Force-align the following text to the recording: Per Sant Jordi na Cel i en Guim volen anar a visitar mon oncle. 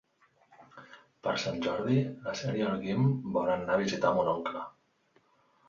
Per 1.27 1.33
Sant 1.43 1.59
Jordi 1.65 1.99
na 2.25 2.35
Cel 2.41 2.59
i 2.63 2.67
en 2.71 2.81
Guim 2.87 3.07
volen 3.39 3.63
anar 3.69 3.79
a 3.79 3.85
visitar 3.85 4.17
mon 4.19 4.35
oncle. 4.35 4.67